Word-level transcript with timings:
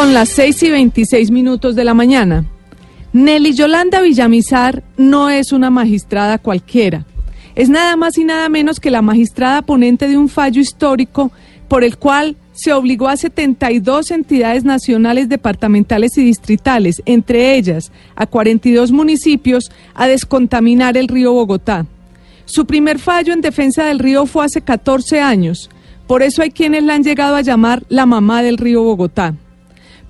Son 0.00 0.14
las 0.14 0.30
6 0.30 0.62
y 0.62 0.70
26 0.70 1.30
minutos 1.30 1.76
de 1.76 1.84
la 1.84 1.92
mañana. 1.92 2.46
Nelly 3.12 3.52
Yolanda 3.52 4.00
Villamizar 4.00 4.82
no 4.96 5.28
es 5.28 5.52
una 5.52 5.68
magistrada 5.68 6.38
cualquiera. 6.38 7.04
Es 7.54 7.68
nada 7.68 7.96
más 7.96 8.16
y 8.16 8.24
nada 8.24 8.48
menos 8.48 8.80
que 8.80 8.90
la 8.90 9.02
magistrada 9.02 9.60
ponente 9.60 10.08
de 10.08 10.16
un 10.16 10.30
fallo 10.30 10.58
histórico 10.58 11.32
por 11.68 11.84
el 11.84 11.98
cual 11.98 12.36
se 12.52 12.72
obligó 12.72 13.08
a 13.08 13.18
72 13.18 14.10
entidades 14.10 14.64
nacionales, 14.64 15.28
departamentales 15.28 16.16
y 16.16 16.24
distritales, 16.24 17.02
entre 17.04 17.56
ellas 17.56 17.92
a 18.16 18.24
42 18.24 18.92
municipios, 18.92 19.70
a 19.92 20.06
descontaminar 20.08 20.96
el 20.96 21.08
río 21.08 21.34
Bogotá. 21.34 21.84
Su 22.46 22.64
primer 22.64 23.00
fallo 23.00 23.34
en 23.34 23.42
defensa 23.42 23.84
del 23.84 23.98
río 23.98 24.24
fue 24.24 24.46
hace 24.46 24.62
14 24.62 25.20
años. 25.20 25.68
Por 26.06 26.22
eso 26.22 26.40
hay 26.40 26.52
quienes 26.52 26.84
la 26.84 26.94
han 26.94 27.04
llegado 27.04 27.36
a 27.36 27.42
llamar 27.42 27.82
la 27.90 28.06
mamá 28.06 28.42
del 28.42 28.56
río 28.56 28.82
Bogotá. 28.82 29.34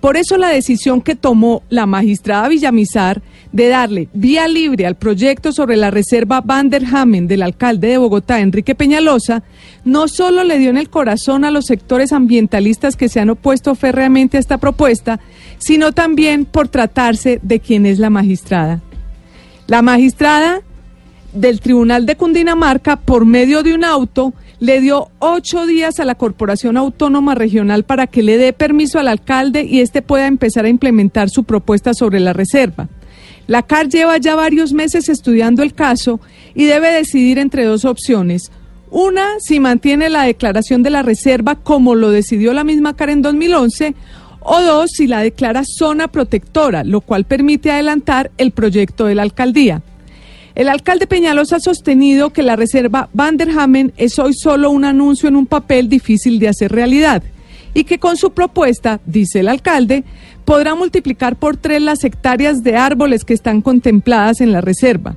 Por 0.00 0.16
eso 0.16 0.38
la 0.38 0.48
decisión 0.48 1.02
que 1.02 1.14
tomó 1.14 1.62
la 1.68 1.84
magistrada 1.86 2.48
Villamizar 2.48 3.22
de 3.52 3.68
darle 3.68 4.08
vía 4.14 4.48
libre 4.48 4.86
al 4.86 4.94
proyecto 4.94 5.52
sobre 5.52 5.76
la 5.76 5.90
reserva 5.90 6.40
Van 6.40 6.70
der 6.70 6.84
Hamen 6.90 7.26
del 7.26 7.42
alcalde 7.42 7.88
de 7.88 7.98
Bogotá, 7.98 8.40
Enrique 8.40 8.74
Peñalosa, 8.74 9.42
no 9.84 10.08
solo 10.08 10.44
le 10.44 10.58
dio 10.58 10.70
en 10.70 10.78
el 10.78 10.88
corazón 10.88 11.44
a 11.44 11.50
los 11.50 11.66
sectores 11.66 12.12
ambientalistas 12.12 12.96
que 12.96 13.08
se 13.08 13.20
han 13.20 13.30
opuesto 13.30 13.74
férreamente 13.74 14.36
a 14.36 14.40
esta 14.40 14.58
propuesta, 14.58 15.20
sino 15.58 15.92
también 15.92 16.44
por 16.44 16.68
tratarse 16.68 17.40
de 17.42 17.60
quien 17.60 17.84
es 17.84 17.98
la 17.98 18.08
magistrada. 18.08 18.80
La 19.66 19.82
magistrada 19.82 20.62
del 21.32 21.60
Tribunal 21.60 22.06
de 22.06 22.16
Cundinamarca, 22.16 22.96
por 22.96 23.24
medio 23.24 23.62
de 23.62 23.74
un 23.74 23.84
auto, 23.84 24.32
le 24.58 24.80
dio 24.80 25.08
ocho 25.18 25.66
días 25.66 26.00
a 26.00 26.04
la 26.04 26.14
Corporación 26.14 26.76
Autónoma 26.76 27.34
Regional 27.34 27.84
para 27.84 28.06
que 28.06 28.22
le 28.22 28.36
dé 28.36 28.52
permiso 28.52 28.98
al 28.98 29.08
alcalde 29.08 29.64
y 29.64 29.80
éste 29.80 30.02
pueda 30.02 30.26
empezar 30.26 30.64
a 30.64 30.68
implementar 30.68 31.30
su 31.30 31.44
propuesta 31.44 31.94
sobre 31.94 32.20
la 32.20 32.32
reserva. 32.32 32.88
La 33.46 33.62
CAR 33.62 33.88
lleva 33.88 34.18
ya 34.18 34.36
varios 34.36 34.72
meses 34.72 35.08
estudiando 35.08 35.62
el 35.62 35.74
caso 35.74 36.20
y 36.54 36.66
debe 36.66 36.92
decidir 36.92 37.38
entre 37.38 37.64
dos 37.64 37.84
opciones. 37.84 38.52
Una, 38.90 39.40
si 39.40 39.60
mantiene 39.60 40.10
la 40.10 40.24
declaración 40.24 40.82
de 40.82 40.90
la 40.90 41.02
reserva 41.02 41.54
como 41.54 41.94
lo 41.94 42.10
decidió 42.10 42.52
la 42.52 42.64
misma 42.64 42.94
CAR 42.94 43.10
en 43.10 43.22
2011, 43.22 43.94
o 44.40 44.62
dos, 44.62 44.90
si 44.92 45.06
la 45.06 45.20
declara 45.20 45.62
zona 45.64 46.08
protectora, 46.08 46.84
lo 46.84 47.00
cual 47.00 47.24
permite 47.24 47.70
adelantar 47.70 48.30
el 48.38 48.52
proyecto 48.52 49.06
de 49.06 49.14
la 49.14 49.22
alcaldía. 49.22 49.82
El 50.60 50.68
alcalde 50.68 51.06
Peñalosa 51.06 51.56
ha 51.56 51.60
sostenido 51.60 52.34
que 52.34 52.42
la 52.42 52.54
reserva 52.54 53.08
Van 53.14 53.38
der 53.38 53.48
Hamen 53.58 53.94
es 53.96 54.18
hoy 54.18 54.34
solo 54.34 54.70
un 54.70 54.84
anuncio 54.84 55.26
en 55.26 55.36
un 55.36 55.46
papel 55.46 55.88
difícil 55.88 56.38
de 56.38 56.48
hacer 56.48 56.70
realidad 56.70 57.22
y 57.72 57.84
que 57.84 57.98
con 57.98 58.18
su 58.18 58.32
propuesta, 58.32 59.00
dice 59.06 59.40
el 59.40 59.48
alcalde, 59.48 60.04
podrá 60.44 60.74
multiplicar 60.74 61.36
por 61.36 61.56
tres 61.56 61.80
las 61.80 62.04
hectáreas 62.04 62.62
de 62.62 62.76
árboles 62.76 63.24
que 63.24 63.32
están 63.32 63.62
contempladas 63.62 64.42
en 64.42 64.52
la 64.52 64.60
reserva. 64.60 65.16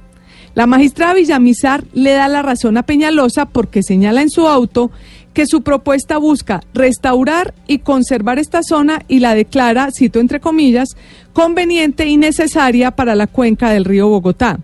La 0.56 0.66
magistrada 0.66 1.14
Villamizar 1.14 1.84
le 1.92 2.14
da 2.14 2.30
la 2.30 2.42
razón 2.42 2.78
a 2.78 2.84
Peñalosa 2.84 3.46
porque 3.46 3.84
señala 3.84 4.22
en 4.22 4.30
su 4.30 4.48
auto 4.48 4.92
que 5.34 5.46
su 5.46 5.62
propuesta 5.62 6.20
busca 6.20 6.62
restaurar 6.74 7.54
y 7.68 7.80
conservar 7.80 8.40
esta 8.40 8.64
zona 8.64 9.02
y 9.10 9.20
la 9.20 9.36
declara, 9.36 9.90
cito 9.92 10.22
entre 10.22 10.40
comillas, 10.40 10.96
conveniente 11.34 12.08
y 12.08 12.16
necesaria 12.16 12.92
para 12.92 13.14
la 13.14 13.28
cuenca 13.28 13.72
del 13.72 13.84
río 13.84 14.08
Bogotá. 14.08 14.62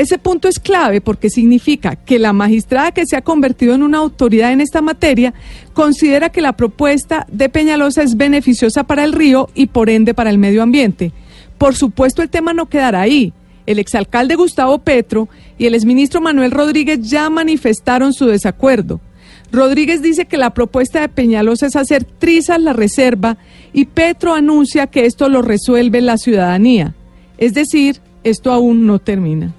Ese 0.00 0.16
punto 0.16 0.48
es 0.48 0.58
clave 0.58 1.02
porque 1.02 1.28
significa 1.28 1.94
que 1.94 2.18
la 2.18 2.32
magistrada 2.32 2.90
que 2.90 3.04
se 3.04 3.16
ha 3.16 3.20
convertido 3.20 3.74
en 3.74 3.82
una 3.82 3.98
autoridad 3.98 4.50
en 4.50 4.62
esta 4.62 4.80
materia 4.80 5.34
considera 5.74 6.30
que 6.30 6.40
la 6.40 6.54
propuesta 6.54 7.26
de 7.30 7.50
Peñalosa 7.50 8.02
es 8.02 8.16
beneficiosa 8.16 8.84
para 8.84 9.04
el 9.04 9.12
río 9.12 9.50
y 9.54 9.66
por 9.66 9.90
ende 9.90 10.14
para 10.14 10.30
el 10.30 10.38
medio 10.38 10.62
ambiente. 10.62 11.12
Por 11.58 11.76
supuesto, 11.76 12.22
el 12.22 12.30
tema 12.30 12.54
no 12.54 12.64
quedará 12.64 13.02
ahí. 13.02 13.34
El 13.66 13.78
exalcalde 13.78 14.36
Gustavo 14.36 14.78
Petro 14.78 15.28
y 15.58 15.66
el 15.66 15.74
exministro 15.74 16.22
Manuel 16.22 16.52
Rodríguez 16.52 17.00
ya 17.02 17.28
manifestaron 17.28 18.14
su 18.14 18.24
desacuerdo. 18.24 19.02
Rodríguez 19.52 20.00
dice 20.00 20.24
que 20.24 20.38
la 20.38 20.54
propuesta 20.54 21.02
de 21.02 21.10
Peñalosa 21.10 21.66
es 21.66 21.76
hacer 21.76 22.04
trizas 22.04 22.58
la 22.58 22.72
reserva 22.72 23.36
y 23.74 23.84
Petro 23.84 24.32
anuncia 24.32 24.86
que 24.86 25.04
esto 25.04 25.28
lo 25.28 25.42
resuelve 25.42 26.00
la 26.00 26.16
ciudadanía. 26.16 26.94
Es 27.36 27.52
decir, 27.52 28.00
esto 28.24 28.50
aún 28.50 28.86
no 28.86 28.98
termina. 28.98 29.52